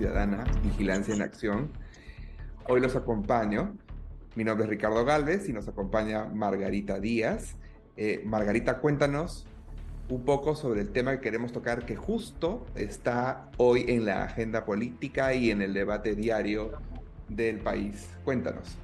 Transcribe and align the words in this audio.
Ciudadana, 0.00 0.44
Vigilancia 0.62 1.14
en 1.14 1.20
Acción. 1.20 1.70
Hoy 2.66 2.80
los 2.80 2.96
acompaño. 2.96 3.76
Mi 4.34 4.44
nombre 4.44 4.64
es 4.64 4.70
Ricardo 4.70 5.04
Galvez 5.04 5.46
y 5.46 5.52
nos 5.52 5.68
acompaña 5.68 6.24
Margarita 6.24 6.98
Díaz. 6.98 7.56
Eh, 7.98 8.22
Margarita, 8.24 8.78
cuéntanos 8.78 9.44
un 10.08 10.24
poco 10.24 10.56
sobre 10.56 10.80
el 10.80 10.90
tema 10.90 11.12
que 11.12 11.20
queremos 11.20 11.52
tocar 11.52 11.84
que 11.84 11.96
justo 11.96 12.64
está 12.76 13.50
hoy 13.58 13.84
en 13.88 14.06
la 14.06 14.24
agenda 14.24 14.64
política 14.64 15.34
y 15.34 15.50
en 15.50 15.60
el 15.60 15.74
debate 15.74 16.14
diario 16.14 16.72
del 17.28 17.58
país. 17.58 18.08
Cuéntanos. 18.24 18.78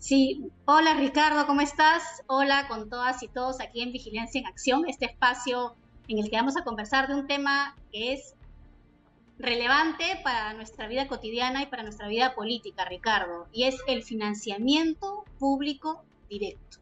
Sí, 0.00 0.50
hola 0.66 0.92
Ricardo, 0.98 1.46
¿cómo 1.46 1.62
estás? 1.62 2.02
Hola 2.26 2.68
con 2.68 2.90
todas 2.90 3.22
y 3.22 3.28
todos 3.28 3.58
aquí 3.62 3.80
en 3.80 3.90
Vigilancia 3.90 4.42
en 4.42 4.46
Acción, 4.48 4.86
este 4.86 5.06
espacio 5.06 5.76
en 6.08 6.18
el 6.18 6.28
que 6.28 6.36
vamos 6.36 6.58
a 6.58 6.62
conversar 6.62 7.08
de 7.08 7.14
un 7.14 7.26
tema 7.26 7.74
que 7.90 8.12
es 8.12 8.34
relevante 9.38 10.04
para 10.22 10.54
nuestra 10.54 10.86
vida 10.88 11.08
cotidiana 11.08 11.62
y 11.62 11.66
para 11.66 11.82
nuestra 11.82 12.08
vida 12.08 12.34
política, 12.34 12.84
Ricardo, 12.84 13.48
y 13.52 13.64
es 13.64 13.76
el 13.86 14.02
financiamiento 14.02 15.24
público 15.38 16.04
directo. 16.28 16.78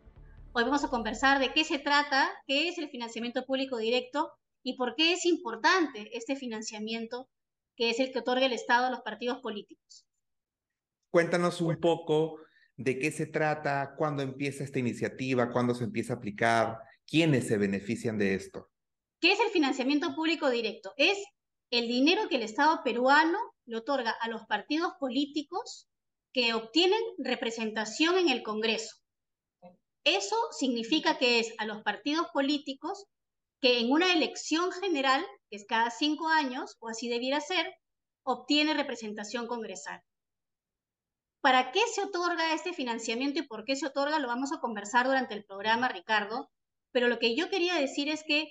Hoy 0.53 0.65
vamos 0.65 0.85
a 0.85 0.89
conversar 0.89 1.39
de 1.39 1.53
qué 1.53 1.65
se 1.65 1.79
trata, 1.79 2.29
qué 2.47 2.69
es 2.69 2.79
el 2.79 2.89
financiamiento 2.89 3.45
público 3.45 3.79
directo 3.79 4.33
y 4.63 4.77
por 4.77 4.95
qué 4.97 5.13
es 5.13 5.25
importante 5.25 6.11
este 6.17 6.37
financiamiento 6.37 7.29
que 7.77 7.91
es 7.91 8.01
el 8.01 8.13
que 8.13 8.19
otorga 8.19 8.47
el 8.47 8.53
Estado 8.53 8.87
a 8.87 8.91
los 8.91 9.01
partidos 9.01 9.39
políticos. 9.39 10.05
Cuéntanos 11.11 11.61
un 11.61 11.77
poco 11.81 12.41
de 12.77 12.99
qué 12.99 13.11
se 13.11 13.27
trata, 13.27 13.95
cuándo 13.97 14.23
empieza 14.23 14.65
esta 14.65 14.79
iniciativa, 14.79 15.51
cuándo 15.51 15.75
se 15.75 15.85
empieza 15.85 16.15
a 16.15 16.17
aplicar, 16.17 16.79
quiénes 17.07 17.47
se 17.47 17.59
benefician 17.59 18.19
de 18.19 18.35
esto. 18.35 18.71
¿Qué 19.21 19.33
es 19.33 19.41
el 19.41 19.51
financiamiento 19.51 20.15
público 20.15 20.51
directo? 20.51 20.93
Es 20.97 21.19
el 21.71 21.89
dinero 21.89 22.29
que 22.29 22.37
el 22.37 22.43
Estado 22.43 22.83
peruano 22.83 23.39
le 23.65 23.77
otorga 23.77 24.11
a 24.11 24.29
los 24.29 24.45
partidos 24.47 24.93
políticos 24.99 25.89
que 26.33 26.55
obtienen 26.55 27.01
representación 27.19 28.19
en 28.19 28.29
el 28.29 28.43
Congreso. 28.43 28.97
Eso 30.05 30.37
significa 30.59 31.19
que 31.19 31.41
es 31.41 31.53
a 31.59 31.67
los 31.67 31.83
partidos 31.83 32.29
políticos 32.33 33.07
que 33.61 33.79
en 33.81 33.91
una 33.91 34.13
elección 34.13 34.73
general, 34.73 35.25
que 35.51 35.57
es 35.57 35.67
cada 35.69 35.91
cinco 35.91 36.29
años, 36.29 36.77
o 36.81 36.89
así 36.89 37.09
debiera 37.09 37.41
ser, 37.41 37.75
obtiene 38.25 38.75
representación 38.75 39.47
congresal. 39.47 40.01
¿Para 41.43 41.73
qué 41.73 41.81
se 41.95 42.03
otorga 42.03 42.55
este 42.55 42.73
financiamiento 42.73 43.41
y 43.41 43.47
por 43.47 43.65
qué 43.65 43.77
se 43.77 43.87
otorga? 43.87 44.19
Lo 44.19 44.29
vamos 44.29 44.53
a 44.53 44.61
conversar 44.61 45.07
durante 45.07 45.35
el 45.35 45.45
programa, 45.45 45.89
Ricardo. 45.89 46.51
Pero 46.93 47.09
lo 47.09 47.19
que 47.19 47.37
yo 47.37 47.49
quería 47.51 47.75
decir 47.75 48.09
es 48.09 48.25
que 48.27 48.49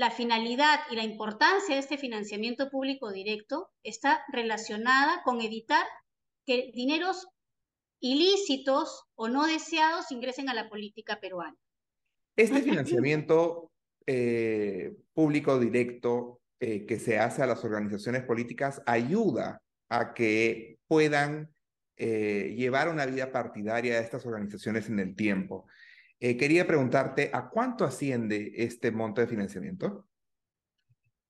la 0.00 0.10
finalidad 0.10 0.80
y 0.90 0.96
la 0.96 1.04
importancia 1.04 1.74
de 1.74 1.80
este 1.82 1.98
financiamiento 1.98 2.70
público 2.70 3.12
directo 3.12 3.68
está 3.82 4.24
relacionada 4.32 5.22
con 5.24 5.42
evitar 5.42 5.84
que 6.46 6.70
dineros 6.72 7.28
ilícitos 8.00 9.04
o 9.14 9.28
no 9.28 9.46
deseados 9.46 10.10
ingresen 10.10 10.48
a 10.48 10.54
la 10.54 10.70
política 10.70 11.20
peruana. 11.20 11.54
Este 12.34 12.62
financiamiento 12.62 13.72
eh, 14.06 14.96
público 15.12 15.60
directo 15.60 16.40
eh, 16.60 16.86
que 16.86 16.98
se 16.98 17.18
hace 17.18 17.42
a 17.42 17.46
las 17.46 17.62
organizaciones 17.62 18.22
políticas 18.22 18.80
ayuda 18.86 19.60
a 19.90 20.14
que 20.14 20.78
puedan 20.88 21.52
eh, 21.98 22.54
llevar 22.56 22.88
una 22.88 23.04
vida 23.04 23.30
partidaria 23.30 23.96
a 23.96 24.00
estas 24.00 24.24
organizaciones 24.24 24.88
en 24.88 24.98
el 24.98 25.14
tiempo. 25.14 25.66
Eh, 26.22 26.36
quería 26.36 26.66
preguntarte, 26.66 27.30
¿a 27.32 27.48
cuánto 27.48 27.84
asciende 27.84 28.52
este 28.56 28.92
monto 28.92 29.22
de 29.22 29.26
financiamiento? 29.26 30.06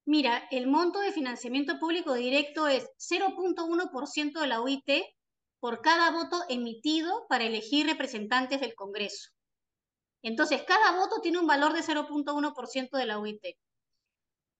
Mira, 0.05 0.49
el 0.51 0.67
monto 0.67 0.99
de 0.99 1.13
financiamiento 1.13 1.79
público 1.79 2.13
directo 2.13 2.67
es 2.67 2.89
0.1% 2.97 4.41
de 4.41 4.47
la 4.47 4.59
UIT 4.59 4.89
por 5.61 5.81
cada 5.81 6.11
voto 6.11 6.43
emitido 6.49 7.25
para 7.29 7.45
elegir 7.45 7.85
representantes 7.85 8.59
del 8.59 8.75
Congreso. 8.75 9.29
Entonces, 10.23 10.61
cada 10.67 10.97
voto 10.97 11.21
tiene 11.21 11.39
un 11.39 11.47
valor 11.47 11.71
de 11.71 11.83
0.1% 11.83 12.97
de 12.97 13.05
la 13.05 13.17
UIT. 13.17 13.45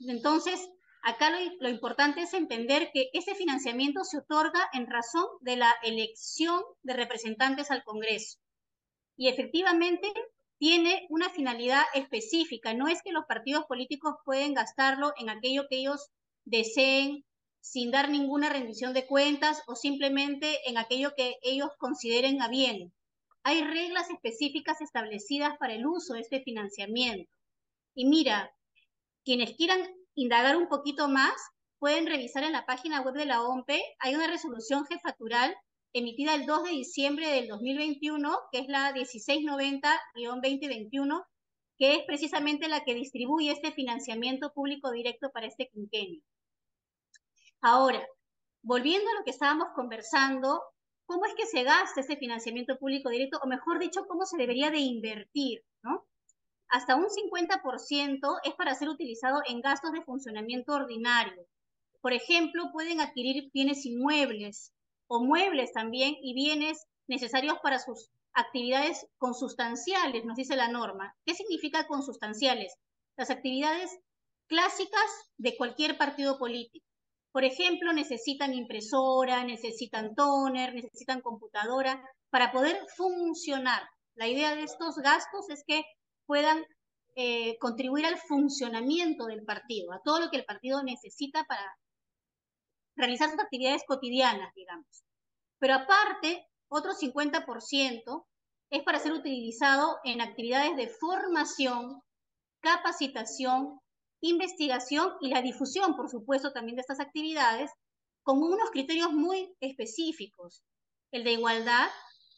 Entonces, 0.00 0.60
acá 1.04 1.30
lo, 1.30 1.38
lo, 1.60 1.70
importante 1.70 2.20
es 2.20 2.34
entender 2.34 2.90
que 2.92 3.08
ese 3.14 3.34
financiamiento 3.34 4.04
se 4.04 4.18
otorga 4.18 4.68
en 4.74 4.90
razón 4.90 5.24
de 5.40 5.56
la 5.56 5.74
elección 5.84 6.62
de 6.82 6.92
representantes 6.92 7.70
al 7.70 7.82
Congreso. 7.82 8.38
Y 9.16 9.28
efectivamente 9.28 10.12
tiene 10.62 11.08
una 11.08 11.28
finalidad 11.28 11.82
específica. 11.92 12.72
No 12.72 12.86
es 12.86 13.02
que 13.02 13.10
los 13.10 13.24
partidos 13.24 13.64
políticos 13.64 14.14
pueden 14.24 14.54
gastarlo 14.54 15.12
en 15.18 15.28
aquello 15.28 15.64
que 15.68 15.78
ellos 15.78 16.12
deseen 16.44 17.24
sin 17.60 17.90
dar 17.90 18.08
ninguna 18.08 18.48
rendición 18.48 18.94
de 18.94 19.04
cuentas 19.04 19.60
o 19.66 19.74
simplemente 19.74 20.60
en 20.70 20.78
aquello 20.78 21.14
que 21.16 21.34
ellos 21.42 21.70
consideren 21.78 22.40
a 22.42 22.48
bien. 22.48 22.92
Hay 23.42 23.64
reglas 23.64 24.08
específicas 24.08 24.80
establecidas 24.80 25.58
para 25.58 25.74
el 25.74 25.84
uso 25.84 26.14
de 26.14 26.20
este 26.20 26.44
financiamiento. 26.44 27.28
Y 27.96 28.06
mira, 28.06 28.54
quienes 29.24 29.56
quieran 29.56 29.80
indagar 30.14 30.56
un 30.56 30.68
poquito 30.68 31.08
más, 31.08 31.34
pueden 31.80 32.06
revisar 32.06 32.44
en 32.44 32.52
la 32.52 32.66
página 32.66 33.00
web 33.00 33.14
de 33.14 33.26
la 33.26 33.42
OMPE. 33.42 33.82
Hay 33.98 34.14
una 34.14 34.28
resolución 34.28 34.86
jefatural 34.86 35.56
emitida 35.92 36.34
el 36.34 36.46
2 36.46 36.64
de 36.64 36.70
diciembre 36.70 37.28
del 37.28 37.48
2021, 37.48 38.38
que 38.50 38.60
es 38.60 38.68
la 38.68 38.94
1690-2021, 38.94 41.22
que 41.78 41.96
es 41.96 42.04
precisamente 42.06 42.68
la 42.68 42.84
que 42.84 42.94
distribuye 42.94 43.52
este 43.52 43.72
financiamiento 43.72 44.52
público 44.52 44.90
directo 44.90 45.30
para 45.30 45.46
este 45.46 45.68
quinquenio. 45.68 46.22
Ahora, 47.60 48.04
volviendo 48.62 49.10
a 49.10 49.14
lo 49.14 49.24
que 49.24 49.30
estábamos 49.30 49.68
conversando, 49.74 50.62
¿cómo 51.06 51.26
es 51.26 51.34
que 51.34 51.46
se 51.46 51.62
gasta 51.62 52.00
ese 52.00 52.16
financiamiento 52.16 52.78
público 52.78 53.10
directo? 53.10 53.38
O 53.42 53.46
mejor 53.46 53.78
dicho, 53.78 54.06
¿cómo 54.06 54.24
se 54.24 54.36
debería 54.36 54.70
de 54.70 54.78
invertir? 54.78 55.62
¿no? 55.82 56.06
Hasta 56.68 56.96
un 56.96 57.06
50% 57.06 58.40
es 58.44 58.54
para 58.54 58.74
ser 58.74 58.88
utilizado 58.88 59.42
en 59.46 59.60
gastos 59.60 59.92
de 59.92 60.02
funcionamiento 60.02 60.72
ordinario. 60.72 61.46
Por 62.00 62.12
ejemplo, 62.12 62.70
pueden 62.72 63.00
adquirir 63.00 63.50
bienes 63.52 63.86
inmuebles, 63.86 64.72
o 65.12 65.22
muebles 65.22 65.72
también 65.74 66.16
y 66.22 66.32
bienes 66.32 66.86
necesarios 67.06 67.58
para 67.62 67.78
sus 67.78 68.08
actividades 68.32 69.06
consustanciales, 69.18 70.24
nos 70.24 70.36
dice 70.36 70.56
la 70.56 70.68
norma. 70.68 71.14
¿Qué 71.26 71.34
significa 71.34 71.86
consustanciales? 71.86 72.72
Las 73.18 73.28
actividades 73.28 73.90
clásicas 74.46 75.10
de 75.36 75.54
cualquier 75.58 75.98
partido 75.98 76.38
político. 76.38 76.86
Por 77.30 77.44
ejemplo, 77.44 77.92
necesitan 77.92 78.54
impresora, 78.54 79.44
necesitan 79.44 80.14
toner, 80.14 80.74
necesitan 80.74 81.20
computadora 81.20 82.02
para 82.30 82.50
poder 82.50 82.78
funcionar. 82.96 83.82
La 84.14 84.28
idea 84.28 84.54
de 84.54 84.62
estos 84.62 84.96
gastos 84.96 85.50
es 85.50 85.62
que 85.66 85.84
puedan 86.24 86.64
eh, 87.16 87.58
contribuir 87.58 88.06
al 88.06 88.16
funcionamiento 88.16 89.26
del 89.26 89.44
partido, 89.44 89.92
a 89.92 90.00
todo 90.02 90.20
lo 90.20 90.30
que 90.30 90.38
el 90.38 90.46
partido 90.46 90.82
necesita 90.82 91.44
para 91.44 91.70
realizar 92.96 93.30
sus 93.30 93.40
actividades 93.40 93.82
cotidianas, 93.86 94.52
digamos. 94.54 95.04
Pero 95.58 95.74
aparte, 95.74 96.46
otro 96.68 96.92
50% 96.92 98.26
es 98.70 98.82
para 98.82 98.98
ser 98.98 99.12
utilizado 99.12 99.98
en 100.04 100.20
actividades 100.20 100.76
de 100.76 100.88
formación, 100.88 102.02
capacitación, 102.60 103.80
investigación 104.22 105.12
y 105.20 105.28
la 105.28 105.42
difusión, 105.42 105.94
por 105.96 106.08
supuesto, 106.08 106.52
también 106.52 106.76
de 106.76 106.80
estas 106.80 107.00
actividades, 107.00 107.70
con 108.22 108.42
unos 108.42 108.70
criterios 108.70 109.12
muy 109.12 109.54
específicos, 109.60 110.62
el 111.10 111.24
de 111.24 111.32
igualdad, 111.32 111.88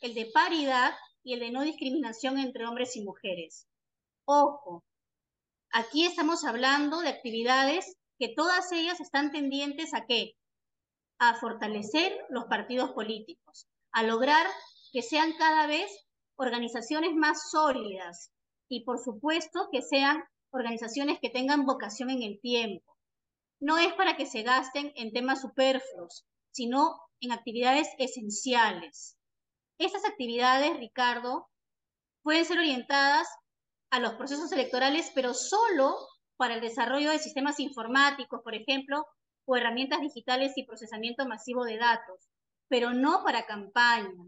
el 0.00 0.14
de 0.14 0.30
paridad 0.32 0.92
y 1.22 1.34
el 1.34 1.40
de 1.40 1.50
no 1.50 1.62
discriminación 1.62 2.38
entre 2.38 2.66
hombres 2.66 2.96
y 2.96 3.02
mujeres. 3.02 3.66
Ojo, 4.26 4.84
aquí 5.70 6.06
estamos 6.06 6.44
hablando 6.44 7.00
de 7.00 7.10
actividades 7.10 7.96
que 8.18 8.32
todas 8.34 8.72
ellas 8.72 9.00
están 9.00 9.30
tendientes 9.30 9.94
a 9.94 10.06
qué? 10.06 10.32
A 11.18 11.34
fortalecer 11.34 12.16
los 12.28 12.44
partidos 12.44 12.92
políticos, 12.92 13.68
a 13.92 14.02
lograr 14.02 14.46
que 14.92 15.02
sean 15.02 15.32
cada 15.38 15.66
vez 15.66 15.90
organizaciones 16.36 17.14
más 17.14 17.50
sólidas 17.50 18.32
y 18.68 18.84
por 18.84 18.98
supuesto 18.98 19.68
que 19.70 19.82
sean 19.82 20.24
organizaciones 20.50 21.18
que 21.20 21.30
tengan 21.30 21.66
vocación 21.66 22.10
en 22.10 22.22
el 22.22 22.40
tiempo. 22.40 22.96
No 23.60 23.78
es 23.78 23.92
para 23.94 24.16
que 24.16 24.26
se 24.26 24.42
gasten 24.42 24.92
en 24.96 25.12
temas 25.12 25.40
superfluos, 25.40 26.24
sino 26.50 26.98
en 27.20 27.32
actividades 27.32 27.88
esenciales. 27.98 29.16
Estas 29.78 30.04
actividades, 30.04 30.76
Ricardo, 30.78 31.48
pueden 32.22 32.44
ser 32.44 32.58
orientadas 32.58 33.26
a 33.90 34.00
los 34.00 34.14
procesos 34.14 34.50
electorales, 34.52 35.10
pero 35.14 35.34
solo 35.34 35.96
para 36.36 36.54
el 36.54 36.60
desarrollo 36.60 37.10
de 37.10 37.18
sistemas 37.18 37.60
informáticos, 37.60 38.40
por 38.42 38.54
ejemplo, 38.54 39.06
o 39.46 39.56
herramientas 39.56 40.00
digitales 40.00 40.52
y 40.56 40.66
procesamiento 40.66 41.26
masivo 41.26 41.64
de 41.64 41.78
datos, 41.78 42.30
pero 42.68 42.92
no 42.92 43.22
para 43.24 43.46
campaña. 43.46 44.24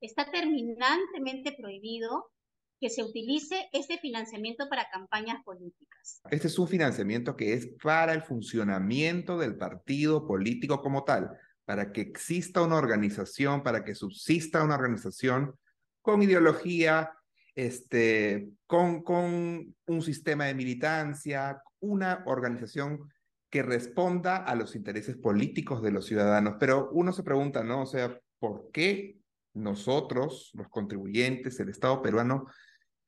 Está 0.00 0.30
terminantemente 0.30 1.52
prohibido 1.58 2.30
que 2.80 2.90
se 2.90 3.02
utilice 3.02 3.68
este 3.72 3.98
financiamiento 3.98 4.68
para 4.68 4.88
campañas 4.90 5.42
políticas. 5.44 6.20
Este 6.30 6.46
es 6.46 6.58
un 6.58 6.68
financiamiento 6.68 7.34
que 7.36 7.54
es 7.54 7.68
para 7.82 8.12
el 8.12 8.22
funcionamiento 8.22 9.36
del 9.38 9.56
partido 9.56 10.26
político 10.26 10.80
como 10.80 11.02
tal, 11.04 11.30
para 11.64 11.92
que 11.92 12.02
exista 12.02 12.62
una 12.62 12.76
organización, 12.76 13.62
para 13.62 13.84
que 13.84 13.94
subsista 13.94 14.62
una 14.62 14.76
organización 14.76 15.54
con 16.02 16.22
ideología, 16.22 17.10
este, 17.54 18.48
con, 18.66 19.02
con 19.02 19.74
un 19.86 20.02
sistema 20.02 20.44
de 20.44 20.54
militancia, 20.54 21.60
una 21.80 22.22
organización 22.26 23.10
que 23.50 23.62
responda 23.62 24.36
a 24.36 24.54
los 24.54 24.76
intereses 24.76 25.16
políticos 25.16 25.82
de 25.82 25.90
los 25.90 26.06
ciudadanos. 26.06 26.56
Pero 26.60 26.90
uno 26.92 27.12
se 27.12 27.22
pregunta, 27.22 27.64
¿no? 27.64 27.82
O 27.82 27.86
sea, 27.86 28.20
¿por 28.38 28.70
qué 28.72 29.18
nosotros, 29.54 30.50
los 30.54 30.68
contribuyentes, 30.68 31.58
el 31.60 31.70
Estado 31.70 32.02
peruano, 32.02 32.46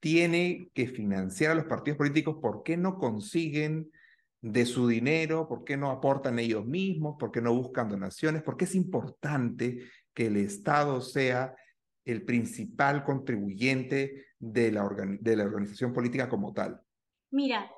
tiene 0.01 0.71
que 0.73 0.89
financiar 0.89 1.53
a 1.53 1.55
los 1.57 1.67
partidos 1.67 1.99
políticos? 1.99 2.39
¿Por 2.41 2.63
qué 2.63 2.77
no 2.77 2.99
consiguen 2.99 3.91
de 4.41 4.65
su 4.65 4.89
dinero? 4.89 5.47
¿Por 5.47 5.65
qué 5.65 5.77
no 5.77 5.91
aportan 5.91 6.39
ellos 6.39 6.65
mismos? 6.67 7.17
¿Por 7.19 7.31
qué 7.31 7.43
no 7.43 7.55
buscan 7.55 7.89
donaciones? 7.89 8.43
¿Por 8.43 8.57
qué 8.57 8.65
es 8.65 8.75
importante 8.75 9.79
que 10.15 10.27
el 10.27 10.37
Estado 10.37 11.01
sea 11.01 11.55
el 12.05 12.25
principal 12.25 13.05
contribuyente 13.05 14.27
de 14.39 14.73
la, 14.73 14.85
organización 14.85 15.93
política 15.93 16.29
como 16.29 16.53
tal? 16.53 16.81
Mira, 17.31 17.71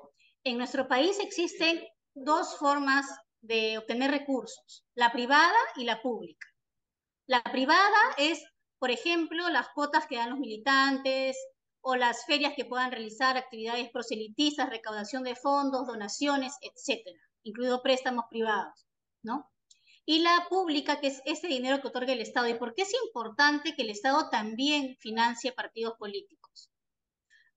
en 0.43 0.57
nuestro 0.57 0.87
país 0.87 1.19
existen 1.21 1.79
dos 2.13 2.57
formas 2.57 3.05
de 3.41 3.77
obtener 3.77 4.11
recursos, 4.11 4.85
la 4.95 5.11
privada 5.11 5.57
y 5.75 5.83
la 5.83 6.01
pública. 6.01 6.47
La 7.27 7.43
privada 7.43 7.99
es, 8.17 8.43
por 8.79 8.91
ejemplo, 8.91 9.49
las 9.49 9.69
cuotas 9.69 10.07
que 10.07 10.17
dan 10.17 10.29
los 10.29 10.39
militantes 10.39 11.37
o 11.81 11.95
las 11.95 12.25
ferias 12.25 12.53
que 12.55 12.65
puedan 12.65 12.91
realizar 12.91 13.37
actividades 13.37 13.89
proselitistas, 13.91 14.69
recaudación 14.69 15.23
de 15.23 15.35
fondos, 15.35 15.87
donaciones, 15.87 16.53
etcétera, 16.61 17.19
incluido 17.43 17.81
préstamos 17.81 18.25
privados, 18.29 18.87
¿no? 19.21 19.53
y 20.05 20.19
la 20.19 20.47
pública, 20.49 20.99
que 20.99 21.07
es 21.07 21.21
ese 21.25 21.47
dinero 21.47 21.81
que 21.81 21.87
otorga 21.87 22.13
el 22.13 22.21
Estado. 22.21 22.47
¿Y 22.47 22.55
por 22.55 22.73
qué 22.75 22.81
es 22.81 22.93
importante 23.05 23.75
que 23.75 23.83
el 23.83 23.89
Estado 23.89 24.29
también 24.29 24.97
financie 24.99 25.53
partidos 25.53 25.95
políticos? 25.97 26.69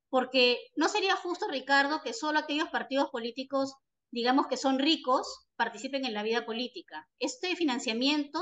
Porque 0.08 0.61
no 0.76 0.88
sería 0.88 1.17
justo, 1.17 1.49
Ricardo, 1.49 2.00
que 2.03 2.12
solo 2.12 2.38
aquellos 2.38 2.69
partidos 2.69 3.11
políticos, 3.11 3.75
digamos 4.16 4.46
que 4.46 4.56
son 4.56 4.78
ricos, 4.78 5.46
participen 5.56 6.06
en 6.06 6.14
la 6.14 6.22
vida 6.22 6.46
política. 6.46 7.06
Este 7.18 7.54
financiamiento 7.54 8.40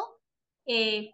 eh, 0.67 1.11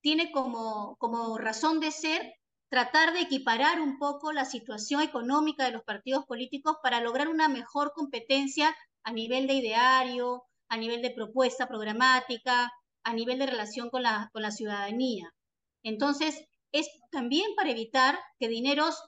tiene 0.00 0.30
como, 0.30 0.96
como 0.98 1.36
razón 1.38 1.80
de 1.80 1.90
ser 1.90 2.34
tratar 2.68 3.14
de 3.14 3.22
equiparar 3.22 3.80
un 3.80 3.98
poco 3.98 4.32
la 4.32 4.44
situación 4.44 5.00
económica 5.00 5.64
de 5.64 5.72
los 5.72 5.82
partidos 5.82 6.24
políticos 6.24 6.76
para 6.84 7.00
lograr 7.00 7.26
una 7.26 7.48
mejor 7.48 7.92
competencia 7.96 8.76
a 9.02 9.10
nivel 9.10 9.48
de 9.48 9.54
ideario, 9.54 10.44
a 10.68 10.76
nivel 10.76 11.02
de 11.02 11.10
propuesta 11.10 11.66
programática, 11.66 12.72
a 13.02 13.12
nivel 13.12 13.40
de 13.40 13.46
relación 13.46 13.90
con 13.90 14.04
la, 14.04 14.30
con 14.32 14.42
la 14.42 14.52
ciudadanía. 14.52 15.34
Entonces, 15.82 16.44
es 16.70 16.88
también 17.10 17.56
para 17.56 17.70
evitar 17.70 18.16
que 18.38 18.46
dineros 18.46 19.02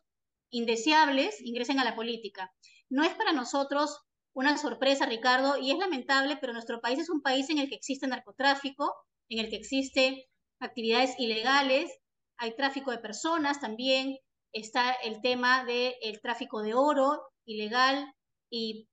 indeseables 0.51 1.41
ingresen 1.41 1.79
a 1.79 1.85
la 1.85 1.95
política. 1.95 2.53
No 2.91 3.05
es 3.05 3.15
para 3.15 3.33
nosotros 3.33 3.97
una 4.35 4.57
sorpresa, 4.57 5.07
Ricardo, 5.07 5.57
y 5.59 5.71
es 5.71 5.79
lamentable, 5.79 6.37
pero 6.41 6.53
nuestro 6.53 6.81
país 6.81 6.99
es 6.99 7.11
un 7.11 7.23
país 7.23 7.51
en 7.51 7.59
el 7.59 7.69
que 7.69 7.75
existe 7.75 8.07
narcotráfico, 8.07 8.95
en 9.29 9.41
el 9.41 9.51
que 9.51 9.57
existe 9.57 10.29
actividades 10.61 11.15
ilegales, 11.19 11.91
hay 12.39 12.55
tráfico 12.55 12.93
de 12.93 12.99
personas 12.99 13.61
también, 13.61 14.17
está 14.53 14.93
el 14.93 15.21
tema 15.21 15.65
del 15.65 16.21
tráfico 16.23 16.63
de 16.63 16.75
oro 16.75 17.21
ilegal 17.45 18.13
y 18.51 18.89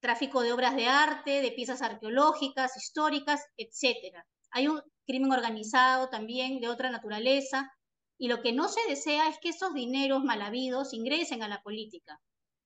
tráfico 0.00 0.42
de 0.42 0.52
obras 0.52 0.76
de 0.76 0.86
arte, 0.86 1.40
de 1.40 1.50
piezas 1.52 1.80
arqueológicas, 1.80 2.76
históricas, 2.76 3.42
etc. 3.56 4.22
Hay 4.50 4.68
un 4.68 4.82
crimen 5.06 5.32
organizado 5.32 6.10
también 6.10 6.60
de 6.60 6.68
otra 6.68 6.90
naturaleza 6.90 7.70
y 8.18 8.28
lo 8.28 8.42
que 8.42 8.52
no 8.52 8.68
se 8.68 8.80
desea 8.86 9.28
es 9.28 9.38
que 9.40 9.48
esos 9.48 9.72
dineros 9.72 10.22
mal 10.22 10.42
habidos 10.42 10.92
ingresen 10.92 11.42
a 11.42 11.48
la 11.48 11.62
política. 11.62 12.20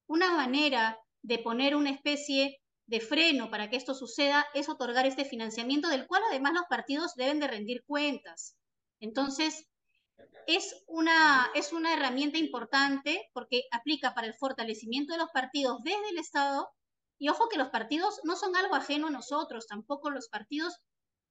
Una 0.08 0.32
manera 0.32 0.98
de 1.28 1.38
poner 1.38 1.76
una 1.76 1.90
especie 1.90 2.58
de 2.86 3.00
freno 3.00 3.50
para 3.50 3.68
que 3.68 3.76
esto 3.76 3.92
suceda 3.92 4.46
es 4.54 4.70
otorgar 4.70 5.04
este 5.04 5.26
financiamiento 5.26 5.88
del 5.88 6.06
cual 6.06 6.22
además 6.30 6.54
los 6.54 6.64
partidos 6.70 7.14
deben 7.16 7.38
de 7.38 7.48
rendir 7.48 7.84
cuentas. 7.84 8.56
Entonces, 8.98 9.68
es 10.46 10.82
una, 10.86 11.50
es 11.54 11.74
una 11.74 11.92
herramienta 11.92 12.38
importante 12.38 13.28
porque 13.34 13.64
aplica 13.72 14.14
para 14.14 14.26
el 14.26 14.32
fortalecimiento 14.32 15.12
de 15.12 15.18
los 15.18 15.28
partidos 15.30 15.82
desde 15.84 16.08
el 16.08 16.18
Estado 16.18 16.70
y 17.18 17.28
ojo 17.28 17.50
que 17.50 17.58
los 17.58 17.68
partidos 17.68 18.20
no 18.24 18.34
son 18.34 18.56
algo 18.56 18.74
ajeno 18.74 19.08
a 19.08 19.10
nosotros, 19.10 19.66
tampoco 19.66 20.08
los 20.08 20.28
partidos 20.30 20.78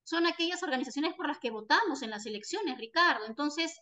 son 0.04 0.28
aquellas 0.28 0.62
organizaciones 0.62 1.16
por 1.16 1.28
las 1.28 1.40
que 1.40 1.50
votamos 1.50 2.04
en 2.04 2.12
las 2.12 2.28
elecciones, 2.28 2.78
Ricardo. 2.78 3.26
Entonces, 3.26 3.76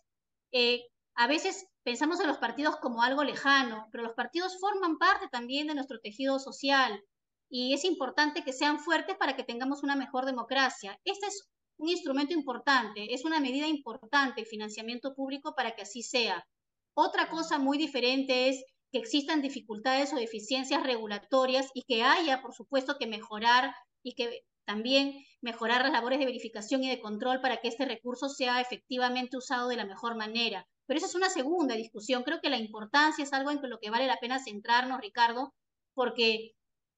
eh, 0.50 0.82
a 1.16 1.26
veces 1.26 1.66
pensamos 1.82 2.20
en 2.20 2.28
los 2.28 2.38
partidos 2.38 2.76
como 2.76 3.02
algo 3.02 3.24
lejano, 3.24 3.88
pero 3.90 4.04
los 4.04 4.14
partidos 4.14 4.58
forman 4.60 4.98
parte 4.98 5.28
también 5.28 5.66
de 5.66 5.74
nuestro 5.74 5.98
tejido 6.00 6.38
social 6.38 7.02
y 7.48 7.72
es 7.72 7.84
importante 7.84 8.44
que 8.44 8.52
sean 8.52 8.78
fuertes 8.78 9.16
para 9.16 9.34
que 9.34 9.44
tengamos 9.44 9.82
una 9.82 9.96
mejor 9.96 10.26
democracia. 10.26 11.00
Este 11.04 11.26
es 11.26 11.48
un 11.78 11.88
instrumento 11.88 12.34
importante, 12.34 13.14
es 13.14 13.24
una 13.24 13.40
medida 13.40 13.66
importante 13.66 14.44
financiamiento 14.44 15.14
público 15.14 15.54
para 15.54 15.74
que 15.74 15.82
así 15.82 16.02
sea. 16.02 16.46
Otra 16.94 17.30
cosa 17.30 17.58
muy 17.58 17.78
diferente 17.78 18.48
es 18.48 18.64
que 18.92 18.98
existan 18.98 19.42
dificultades 19.42 20.12
o 20.12 20.16
deficiencias 20.16 20.82
regulatorias 20.82 21.70
y 21.72 21.82
que 21.84 22.02
haya, 22.02 22.42
por 22.42 22.54
supuesto, 22.54 22.96
que 22.98 23.06
mejorar 23.06 23.74
y 24.02 24.14
que 24.14 24.42
también 24.66 25.14
mejorar 25.40 25.82
las 25.82 25.92
labores 25.92 26.18
de 26.18 26.26
verificación 26.26 26.84
y 26.84 26.88
de 26.88 27.00
control 27.00 27.40
para 27.40 27.58
que 27.58 27.68
este 27.68 27.84
recurso 27.86 28.28
sea 28.28 28.60
efectivamente 28.60 29.36
usado 29.36 29.68
de 29.68 29.76
la 29.76 29.86
mejor 29.86 30.16
manera. 30.16 30.66
Pero 30.86 30.98
esa 30.98 31.06
es 31.06 31.14
una 31.14 31.30
segunda 31.30 31.74
discusión. 31.74 32.22
Creo 32.22 32.40
que 32.40 32.50
la 32.50 32.58
importancia 32.58 33.24
es 33.24 33.32
algo 33.32 33.50
en 33.50 33.60
lo 33.68 33.78
que 33.78 33.90
vale 33.90 34.06
la 34.06 34.18
pena 34.18 34.42
centrarnos, 34.42 35.00
Ricardo, 35.00 35.54
porque 35.94 36.52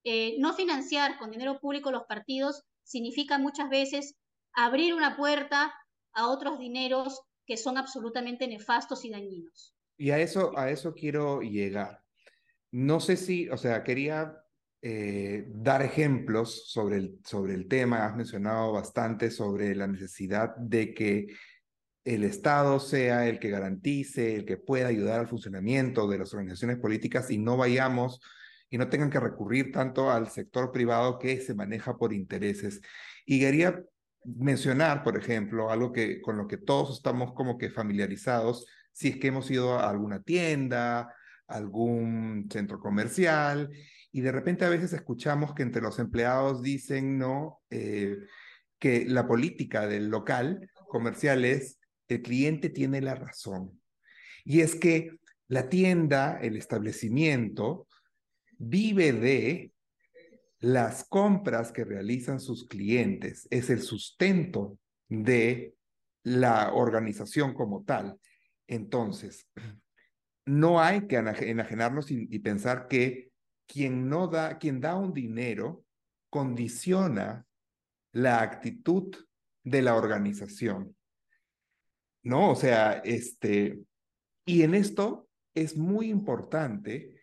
eh, 0.04 0.36
no 0.38 0.54
financiar 0.54 1.18
con 1.18 1.30
dinero 1.30 1.58
público 1.60 1.90
los 1.90 2.04
partidos 2.04 2.64
significa 2.82 3.38
muchas 3.38 3.68
veces 3.68 4.16
abrir 4.52 4.94
una 4.94 5.16
puerta 5.16 5.74
a 6.12 6.28
otros 6.28 6.58
dineros 6.58 7.22
que 7.46 7.56
son 7.56 7.78
absolutamente 7.78 8.46
nefastos 8.46 9.04
y 9.04 9.10
dañinos. 9.10 9.74
Y 9.96 10.10
a 10.10 10.18
eso, 10.18 10.56
a 10.56 10.70
eso 10.70 10.94
quiero 10.94 11.40
llegar. 11.40 12.02
No 12.70 13.00
sé 13.00 13.16
si, 13.16 13.48
o 13.48 13.56
sea, 13.56 13.82
quería 13.82 14.36
eh, 14.80 15.44
dar 15.48 15.82
ejemplos 15.82 16.70
sobre 16.70 16.98
el, 16.98 17.18
sobre 17.24 17.54
el 17.54 17.66
tema. 17.66 18.06
Has 18.06 18.16
mencionado 18.16 18.72
bastante 18.72 19.30
sobre 19.30 19.74
la 19.74 19.86
necesidad 19.86 20.54
de 20.56 20.94
que 20.94 21.26
el 22.08 22.24
Estado 22.24 22.80
sea 22.80 23.28
el 23.28 23.38
que 23.38 23.50
garantice, 23.50 24.34
el 24.34 24.46
que 24.46 24.56
pueda 24.56 24.88
ayudar 24.88 25.20
al 25.20 25.28
funcionamiento 25.28 26.08
de 26.08 26.18
las 26.18 26.32
organizaciones 26.32 26.78
políticas 26.78 27.30
y 27.30 27.36
no 27.36 27.58
vayamos 27.58 28.22
y 28.70 28.78
no 28.78 28.88
tengan 28.88 29.10
que 29.10 29.20
recurrir 29.20 29.72
tanto 29.72 30.10
al 30.10 30.30
sector 30.30 30.72
privado 30.72 31.18
que 31.18 31.38
se 31.42 31.54
maneja 31.54 31.98
por 31.98 32.14
intereses. 32.14 32.80
Y 33.26 33.40
quería 33.40 33.84
mencionar, 34.24 35.02
por 35.02 35.18
ejemplo, 35.18 35.70
algo 35.70 35.92
que 35.92 36.22
con 36.22 36.38
lo 36.38 36.46
que 36.46 36.56
todos 36.56 36.96
estamos 36.96 37.34
como 37.34 37.58
que 37.58 37.68
familiarizados, 37.68 38.66
si 38.90 39.08
es 39.08 39.18
que 39.18 39.28
hemos 39.28 39.50
ido 39.50 39.78
a 39.78 39.90
alguna 39.90 40.22
tienda, 40.22 41.14
algún 41.46 42.48
centro 42.50 42.80
comercial, 42.80 43.68
y 44.12 44.22
de 44.22 44.32
repente 44.32 44.64
a 44.64 44.70
veces 44.70 44.94
escuchamos 44.94 45.52
que 45.54 45.62
entre 45.62 45.82
los 45.82 45.98
empleados 45.98 46.62
dicen, 46.62 47.18
¿no? 47.18 47.60
Eh, 47.68 48.16
que 48.78 49.04
la 49.06 49.26
política 49.26 49.86
del 49.86 50.08
local 50.08 50.70
comercial 50.88 51.44
es, 51.44 51.77
el 52.08 52.22
cliente 52.22 52.70
tiene 52.70 53.00
la 53.00 53.14
razón. 53.14 53.80
Y 54.44 54.60
es 54.60 54.74
que 54.74 55.18
la 55.48 55.68
tienda, 55.68 56.38
el 56.40 56.56
establecimiento, 56.56 57.86
vive 58.58 59.12
de 59.12 59.72
las 60.60 61.04
compras 61.04 61.72
que 61.72 61.84
realizan 61.84 62.40
sus 62.40 62.66
clientes, 62.66 63.46
es 63.50 63.70
el 63.70 63.80
sustento 63.80 64.78
de 65.08 65.74
la 66.24 66.72
organización 66.72 67.54
como 67.54 67.84
tal. 67.84 68.18
Entonces, 68.66 69.48
no 70.44 70.80
hay 70.80 71.06
que 71.06 71.16
enajenarnos 71.16 72.10
y, 72.10 72.38
pensar 72.38 72.88
que 72.88 73.30
quien 73.66 74.08
no 74.08 74.28
da, 74.28 74.58
quien 74.58 74.80
da 74.80 74.96
un 74.96 75.12
dinero 75.12 75.84
condiciona 76.30 77.46
la 78.12 78.42
actitud 78.42 79.14
de 79.62 79.82
la 79.82 79.94
organización. 79.94 80.96
¿No? 82.28 82.50
O 82.50 82.54
sea, 82.54 83.00
este, 83.06 83.80
y 84.44 84.62
en 84.62 84.74
esto 84.74 85.30
es 85.54 85.78
muy 85.78 86.10
importante 86.10 87.18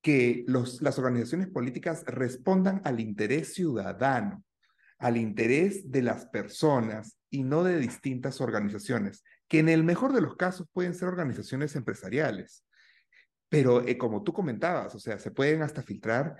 que 0.00 0.42
los, 0.46 0.80
las 0.80 0.98
organizaciones 0.98 1.48
políticas 1.48 2.02
respondan 2.06 2.80
al 2.84 2.98
interés 2.98 3.52
ciudadano, 3.52 4.42
al 4.98 5.18
interés 5.18 5.90
de 5.90 6.00
las 6.00 6.24
personas 6.24 7.18
y 7.28 7.42
no 7.42 7.62
de 7.62 7.78
distintas 7.78 8.40
organizaciones, 8.40 9.22
que 9.48 9.58
en 9.58 9.68
el 9.68 9.84
mejor 9.84 10.14
de 10.14 10.22
los 10.22 10.34
casos 10.36 10.66
pueden 10.72 10.94
ser 10.94 11.08
organizaciones 11.08 11.76
empresariales. 11.76 12.64
Pero 13.50 13.86
eh, 13.86 13.98
como 13.98 14.22
tú 14.22 14.32
comentabas, 14.32 14.94
o 14.94 14.98
sea, 14.98 15.18
se 15.18 15.30
pueden 15.30 15.60
hasta 15.60 15.82
filtrar 15.82 16.36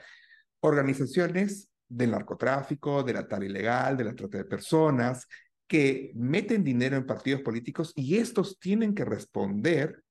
organizaciones 0.60 1.70
del 1.86 2.12
narcotráfico, 2.12 3.02
de 3.02 3.12
la 3.12 3.28
tal 3.28 3.44
ilegal, 3.44 3.98
de 3.98 4.04
la 4.04 4.14
trata 4.14 4.38
de 4.38 4.46
personas, 4.46 5.26
que 5.68 6.12
meten 6.14 6.64
dinero 6.64 6.96
en 6.96 7.06
partidos 7.06 7.42
políticos 7.42 7.92
y 7.94 8.16
estos 8.16 8.58
tienen 8.58 8.94
que 8.94 9.04
responder 9.04 10.02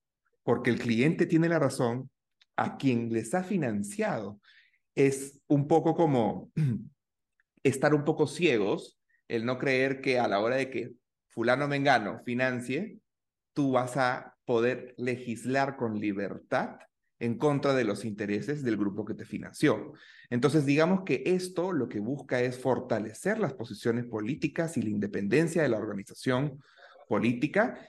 porque 0.44 0.70
el 0.70 0.80
cliente 0.80 1.26
tiene 1.26 1.50
la 1.50 1.60
razón 1.60 2.10
a 2.56 2.78
quien 2.78 3.12
les 3.12 3.34
ha 3.34 3.44
financiado. 3.44 4.40
Es 4.96 5.42
un 5.48 5.68
poco 5.68 5.96
como 5.96 6.52
estar 7.64 7.94
un 7.94 8.06
poco 8.06 8.28
ciegos, 8.28 9.00
el 9.28 9.46
no 9.46 9.58
creer 9.58 10.00
que 10.00 10.20
a 10.20 10.28
la 10.28 10.40
hora 10.40 10.56
de 10.56 10.70
que 10.70 10.92
fulano 11.28 11.68
mengano 11.68 12.22
financie, 12.24 13.00
tú 13.54 13.72
vas 13.72 13.98
a 13.98 14.38
poder 14.46 14.94
legislar 14.98 15.76
con 15.76 16.00
libertad 16.00 16.78
en 17.20 17.38
contra 17.38 17.74
de 17.74 17.84
los 17.84 18.06
intereses 18.06 18.64
del 18.64 18.78
grupo 18.78 19.06
que 19.06 19.14
te 19.14 19.26
financió. 19.26 19.94
Entonces, 20.30 20.66
digamos 20.66 21.02
que 21.04 21.24
esto 21.26 21.72
lo 21.72 21.90
que 21.90 22.00
busca 22.00 22.42
es 22.42 22.60
fortalecer 22.60 23.40
las 23.40 23.54
posiciones 23.54 24.06
políticas 24.06 24.78
y 24.78 24.82
la 24.82 24.90
independencia 24.90 25.62
de 25.62 25.70
la 25.70 25.78
organización 25.78 26.62
política 27.08 27.80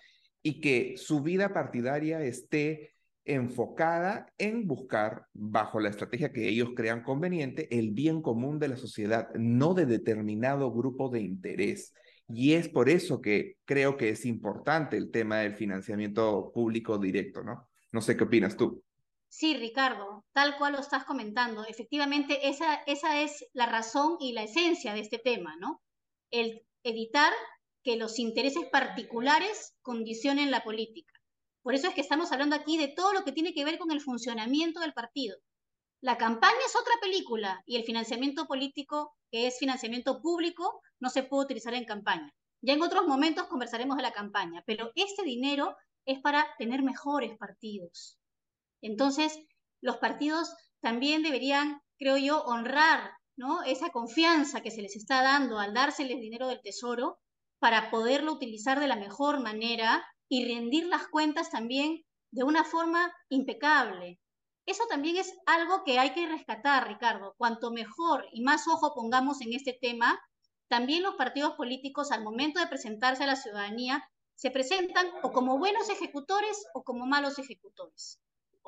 y 0.42 0.60
que 0.60 0.94
su 0.96 1.22
vida 1.22 1.52
partidaria 1.52 2.22
esté 2.22 2.94
enfocada 3.24 4.32
en 4.38 4.66
buscar, 4.66 5.26
bajo 5.34 5.80
la 5.80 5.90
estrategia 5.90 6.32
que 6.32 6.48
ellos 6.48 6.70
crean 6.74 7.02
conveniente, 7.02 7.68
el 7.78 7.90
bien 7.90 8.22
común 8.22 8.58
de 8.58 8.68
la 8.68 8.76
sociedad, 8.76 9.28
no 9.34 9.74
de 9.74 9.84
determinado 9.84 10.72
grupo 10.72 11.10
de 11.10 11.20
interés. 11.20 11.92
Y 12.26 12.54
es 12.54 12.68
por 12.70 12.88
eso 12.88 13.20
que 13.20 13.56
creo 13.66 13.98
que 13.98 14.10
es 14.10 14.24
importante 14.24 14.96
el 14.96 15.10
tema 15.10 15.38
del 15.38 15.54
financiamiento 15.54 16.50
público 16.54 16.98
directo, 16.98 17.42
¿no? 17.42 17.68
No 17.92 18.00
sé 18.00 18.16
qué 18.16 18.24
opinas 18.24 18.56
tú. 18.56 18.82
Sí, 19.28 19.54
Ricardo, 19.56 20.24
tal 20.32 20.56
cual 20.56 20.72
lo 20.72 20.80
estás 20.80 21.04
comentando. 21.04 21.64
Efectivamente, 21.66 22.48
esa, 22.48 22.74
esa 22.86 23.20
es 23.20 23.46
la 23.52 23.66
razón 23.66 24.16
y 24.20 24.32
la 24.32 24.42
esencia 24.42 24.94
de 24.94 25.00
este 25.00 25.18
tema, 25.18 25.56
¿no? 25.56 25.82
El 26.30 26.62
evitar 26.82 27.32
que 27.82 27.96
los 27.96 28.18
intereses 28.18 28.64
particulares 28.70 29.76
condicionen 29.82 30.50
la 30.50 30.64
política. 30.64 31.12
Por 31.62 31.74
eso 31.74 31.88
es 31.88 31.94
que 31.94 32.00
estamos 32.00 32.32
hablando 32.32 32.56
aquí 32.56 32.78
de 32.78 32.88
todo 32.88 33.12
lo 33.12 33.24
que 33.24 33.32
tiene 33.32 33.52
que 33.52 33.64
ver 33.64 33.78
con 33.78 33.90
el 33.90 34.00
funcionamiento 34.00 34.80
del 34.80 34.94
partido. 34.94 35.36
La 36.00 36.16
campaña 36.16 36.58
es 36.66 36.76
otra 36.76 36.94
película 37.00 37.62
y 37.66 37.76
el 37.76 37.84
financiamiento 37.84 38.46
político, 38.46 39.16
que 39.30 39.46
es 39.46 39.58
financiamiento 39.58 40.20
público, 40.20 40.80
no 41.00 41.10
se 41.10 41.24
puede 41.24 41.44
utilizar 41.44 41.74
en 41.74 41.84
campaña. 41.84 42.32
Ya 42.62 42.74
en 42.74 42.82
otros 42.82 43.06
momentos 43.06 43.46
conversaremos 43.46 43.96
de 43.96 44.02
la 44.02 44.12
campaña, 44.12 44.62
pero 44.66 44.92
este 44.94 45.22
dinero 45.24 45.76
es 46.04 46.20
para 46.20 46.46
tener 46.58 46.82
mejores 46.82 47.36
partidos, 47.36 48.18
entonces, 48.80 49.38
los 49.80 49.96
partidos 49.98 50.54
también 50.80 51.22
deberían, 51.22 51.80
creo 51.98 52.16
yo, 52.16 52.42
honrar 52.42 53.12
esa 53.66 53.90
confianza 53.90 54.62
que 54.62 54.70
se 54.70 54.82
les 54.82 54.96
está 54.96 55.22
dando 55.22 55.60
al 55.60 55.72
dárseles 55.72 56.20
dinero 56.20 56.48
del 56.48 56.60
tesoro 56.60 57.18
para 57.60 57.90
poderlo 57.90 58.32
utilizar 58.32 58.80
de 58.80 58.88
la 58.88 58.96
mejor 58.96 59.40
manera 59.40 60.04
y 60.28 60.44
rendir 60.44 60.86
las 60.86 61.06
cuentas 61.06 61.50
también 61.50 62.02
de 62.32 62.42
una 62.42 62.64
forma 62.64 63.12
impecable. 63.28 64.20
Eso 64.66 64.84
también 64.88 65.16
es 65.16 65.32
algo 65.46 65.82
que 65.84 65.98
hay 65.98 66.12
que 66.12 66.26
rescatar, 66.26 66.88
Ricardo. 66.88 67.34
Cuanto 67.38 67.70
mejor 67.70 68.26
y 68.32 68.42
más 68.42 68.66
ojo 68.68 68.92
pongamos 68.94 69.40
en 69.40 69.54
este 69.54 69.72
tema, 69.80 70.20
también 70.68 71.02
los 71.02 71.14
partidos 71.14 71.54
políticos 71.54 72.10
al 72.10 72.24
momento 72.24 72.60
de 72.60 72.66
presentarse 72.66 73.22
a 73.22 73.28
la 73.28 73.36
ciudadanía 73.36 74.04
se 74.34 74.50
presentan 74.50 75.06
o 75.22 75.32
como 75.32 75.58
buenos 75.58 75.88
ejecutores 75.88 76.66
o 76.74 76.82
como 76.82 77.06
malos 77.06 77.38
ejecutores 77.38 78.20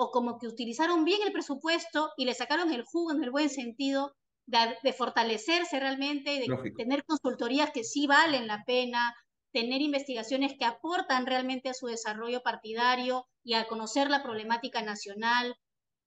o 0.03 0.11
como 0.11 0.39
que 0.39 0.47
utilizaron 0.47 1.05
bien 1.05 1.21
el 1.27 1.31
presupuesto 1.31 2.11
y 2.17 2.25
le 2.25 2.33
sacaron 2.33 2.73
el 2.73 2.85
jugo 2.85 3.13
en 3.13 3.23
el 3.23 3.31
buen 3.31 3.51
sentido 3.51 4.17
de, 4.47 4.95
fortalecerse 4.95 5.79
realmente 5.79 6.31
de 6.41 6.73
tener 6.75 7.05
consultorías 7.05 7.71
que 7.71 7.85
sí 7.85 8.07
valen 8.07 8.47
la 8.47 8.65
pena, 8.65 9.15
tener 9.53 9.83
investigaciones 9.83 10.55
que 10.59 10.65
aportan 10.65 11.27
realmente 11.27 11.69
a 11.69 11.75
su 11.75 11.87
desarrollo 11.87 12.41
partidario 12.43 13.27
y 13.45 13.53
a 13.53 13.69
conocer 13.69 14.09
la 14.09 14.23
problemática 14.23 14.81
nacional 14.81 15.55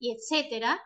y 0.00 0.10
etcétera, 0.10 0.82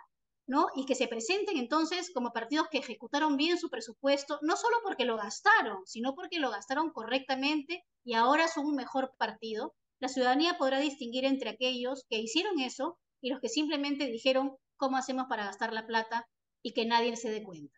¿no? 0.46 0.66
Y 0.76 0.84
que 0.84 0.94
se 0.94 1.08
presenten 1.08 1.56
entonces 1.56 2.10
como 2.12 2.34
partidos 2.34 2.68
que 2.70 2.76
ejecutaron 2.76 3.38
bien 3.38 3.56
su 3.56 3.70
presupuesto, 3.70 4.38
no 4.42 4.54
solo 4.54 4.76
porque 4.84 5.06
lo 5.06 5.16
gastaron, 5.16 5.78
sino 5.86 6.14
porque 6.14 6.40
lo 6.40 6.50
gastaron 6.50 6.90
correctamente 6.90 7.86
y 8.04 8.12
ahora 8.12 8.48
son 8.48 8.66
un 8.66 8.76
mejor 8.76 9.14
partido 9.16 9.74
la 10.00 10.08
ciudadanía 10.08 10.56
podrá 10.58 10.80
distinguir 10.80 11.24
entre 11.24 11.50
aquellos 11.50 12.06
que 12.08 12.18
hicieron 12.18 12.60
eso 12.60 12.98
y 13.20 13.30
los 13.30 13.40
que 13.40 13.48
simplemente 13.48 14.06
dijeron 14.06 14.52
cómo 14.76 14.96
hacemos 14.96 15.26
para 15.28 15.46
gastar 15.46 15.72
la 15.72 15.86
plata 15.86 16.26
y 16.62 16.72
que 16.72 16.86
nadie 16.86 17.16
se 17.16 17.30
dé 17.30 17.42
cuenta. 17.42 17.74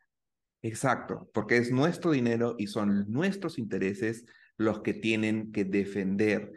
Exacto, 0.62 1.30
porque 1.32 1.56
es 1.56 1.70
nuestro 1.70 2.10
dinero 2.10 2.54
y 2.58 2.66
son 2.66 3.10
nuestros 3.10 3.58
intereses 3.58 4.26
los 4.58 4.80
que 4.80 4.92
tienen 4.92 5.52
que 5.52 5.64
defender 5.64 6.52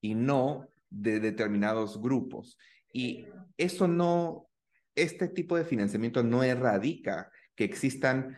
y 0.00 0.14
no 0.14 0.68
de 0.90 1.18
determinados 1.18 2.00
grupos. 2.00 2.56
Y 2.92 3.26
eso 3.56 3.88
no, 3.88 4.48
este 4.94 5.28
tipo 5.28 5.56
de 5.56 5.64
financiamiento 5.64 6.22
no 6.22 6.44
erradica 6.44 7.30
que 7.56 7.64
existan 7.64 8.36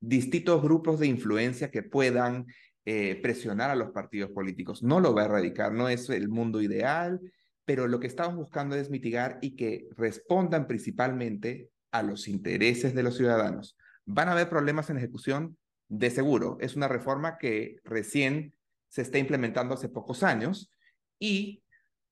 distintos 0.00 0.62
grupos 0.62 1.00
de 1.00 1.08
influencia 1.08 1.70
que 1.72 1.82
puedan 1.82 2.46
eh, 2.84 3.20
presionar 3.22 3.70
a 3.70 3.74
los 3.74 3.90
partidos 3.90 4.30
políticos. 4.30 4.82
No 4.82 5.00
lo 5.00 5.14
va 5.14 5.22
a 5.22 5.24
erradicar, 5.26 5.72
no 5.72 5.88
es 5.88 6.08
el 6.10 6.28
mundo 6.28 6.62
ideal, 6.62 7.20
pero 7.64 7.86
lo 7.86 8.00
que 8.00 8.06
estamos 8.06 8.36
buscando 8.36 8.74
es 8.74 8.90
mitigar 8.90 9.38
y 9.42 9.54
que 9.56 9.88
respondan 9.96 10.66
principalmente 10.66 11.70
a 11.92 12.02
los 12.02 12.28
intereses 12.28 12.94
de 12.94 13.02
los 13.02 13.16
ciudadanos. 13.16 13.76
¿Van 14.06 14.28
a 14.28 14.32
haber 14.32 14.48
problemas 14.48 14.90
en 14.90 14.96
ejecución? 14.96 15.56
De 15.88 16.10
seguro. 16.10 16.56
Es 16.60 16.76
una 16.76 16.88
reforma 16.88 17.36
que 17.36 17.76
recién 17.84 18.54
se 18.88 19.02
está 19.02 19.18
implementando 19.18 19.74
hace 19.74 19.88
pocos 19.88 20.22
años 20.22 20.72
y 21.18 21.62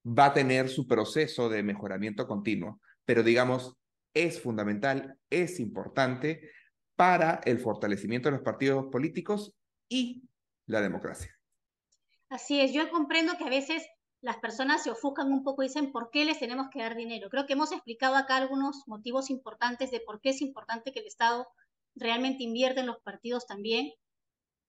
va 0.06 0.26
a 0.26 0.34
tener 0.34 0.68
su 0.68 0.86
proceso 0.86 1.48
de 1.48 1.62
mejoramiento 1.62 2.26
continuo, 2.26 2.80
pero 3.04 3.22
digamos, 3.22 3.76
es 4.14 4.40
fundamental, 4.40 5.16
es 5.30 5.60
importante 5.60 6.50
para 6.96 7.40
el 7.44 7.58
fortalecimiento 7.58 8.28
de 8.28 8.36
los 8.36 8.42
partidos 8.42 8.86
políticos 8.90 9.54
y 9.88 10.27
la 10.68 10.80
democracia. 10.80 11.34
Así 12.30 12.60
es, 12.60 12.72
yo 12.72 12.90
comprendo 12.90 13.36
que 13.36 13.44
a 13.44 13.50
veces 13.50 13.84
las 14.20 14.36
personas 14.36 14.82
se 14.82 14.90
ofuscan 14.90 15.32
un 15.32 15.42
poco 15.42 15.62
y 15.62 15.66
dicen, 15.66 15.92
¿por 15.92 16.10
qué 16.10 16.24
les 16.24 16.38
tenemos 16.38 16.68
que 16.70 16.80
dar 16.80 16.94
dinero? 16.94 17.30
Creo 17.30 17.46
que 17.46 17.54
hemos 17.54 17.72
explicado 17.72 18.16
acá 18.16 18.36
algunos 18.36 18.82
motivos 18.86 19.30
importantes 19.30 19.90
de 19.90 20.00
por 20.00 20.20
qué 20.20 20.30
es 20.30 20.42
importante 20.42 20.92
que 20.92 21.00
el 21.00 21.06
Estado 21.06 21.48
realmente 21.94 22.42
invierta 22.42 22.80
en 22.80 22.86
los 22.86 23.00
partidos 23.00 23.46
también, 23.46 23.92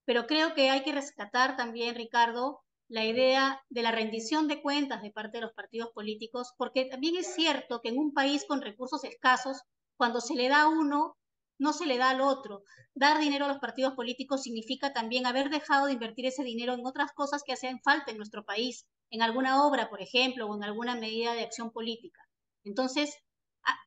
pero 0.05 0.25
creo 0.25 0.53
que 0.53 0.69
hay 0.69 0.83
que 0.83 0.93
rescatar 0.93 1.57
también, 1.57 1.95
Ricardo, 1.95 2.61
la 2.87 3.05
idea 3.05 3.61
de 3.69 3.83
la 3.83 3.91
rendición 3.91 4.47
de 4.47 4.61
cuentas 4.61 5.01
de 5.01 5.11
parte 5.11 5.37
de 5.37 5.41
los 5.41 5.53
partidos 5.53 5.91
políticos, 5.91 6.53
porque 6.57 6.85
también 6.85 7.15
es 7.17 7.35
cierto 7.35 7.81
que 7.81 7.89
en 7.89 7.99
un 7.99 8.13
país 8.13 8.45
con 8.47 8.61
recursos 8.61 9.03
escasos, 9.03 9.61
cuando 9.97 10.21
se 10.21 10.33
le 10.33 10.47
da 10.47 10.63
a 10.63 10.69
uno, 10.69 11.18
no 11.59 11.73
se 11.73 11.85
le 11.85 11.97
da 11.97 12.09
al 12.09 12.21
otro. 12.21 12.63
Dar 12.95 13.19
dinero 13.19 13.45
a 13.45 13.49
los 13.49 13.59
partidos 13.59 13.93
políticos 13.93 14.41
significa 14.41 14.93
también 14.93 15.27
haber 15.27 15.49
dejado 15.49 15.85
de 15.85 15.93
invertir 15.93 16.25
ese 16.25 16.43
dinero 16.43 16.73
en 16.73 16.85
otras 16.85 17.11
cosas 17.11 17.43
que 17.45 17.53
hacen 17.53 17.79
falta 17.81 18.11
en 18.11 18.17
nuestro 18.17 18.43
país, 18.45 18.87
en 19.11 19.21
alguna 19.21 19.65
obra, 19.65 19.89
por 19.89 20.01
ejemplo, 20.01 20.47
o 20.47 20.55
en 20.55 20.63
alguna 20.63 20.95
medida 20.95 21.33
de 21.33 21.43
acción 21.43 21.71
política. 21.71 22.21
Entonces, 22.63 23.15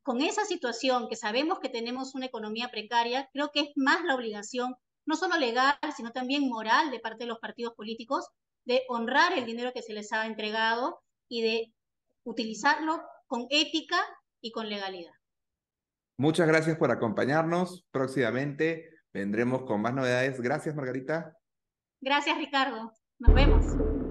con 0.02 0.20
esa 0.20 0.44
situación 0.44 1.08
que 1.08 1.16
sabemos 1.16 1.58
que 1.58 1.68
tenemos 1.68 2.14
una 2.14 2.26
economía 2.26 2.68
precaria, 2.70 3.28
creo 3.32 3.50
que 3.52 3.60
es 3.60 3.68
más 3.74 4.04
la 4.04 4.14
obligación, 4.14 4.76
no 5.06 5.16
solo 5.16 5.36
legal, 5.36 5.76
sino 5.96 6.12
también 6.12 6.48
moral 6.48 6.90
de 6.90 7.00
parte 7.00 7.24
de 7.24 7.28
los 7.28 7.38
partidos 7.38 7.74
políticos, 7.74 8.26
de 8.64 8.82
honrar 8.88 9.36
el 9.36 9.46
dinero 9.46 9.72
que 9.72 9.82
se 9.82 9.92
les 9.92 10.12
ha 10.12 10.26
entregado 10.26 11.00
y 11.28 11.42
de 11.42 11.74
utilizarlo 12.24 13.02
con 13.26 13.46
ética 13.50 13.98
y 14.40 14.52
con 14.52 14.68
legalidad. 14.68 15.14
Muchas 16.22 16.46
gracias 16.46 16.78
por 16.78 16.92
acompañarnos. 16.92 17.84
Próximamente 17.90 18.90
vendremos 19.12 19.64
con 19.64 19.82
más 19.82 19.92
novedades. 19.92 20.40
Gracias, 20.40 20.72
Margarita. 20.72 21.36
Gracias, 22.00 22.38
Ricardo. 22.38 22.92
Nos 23.18 23.34
vemos. 23.34 24.01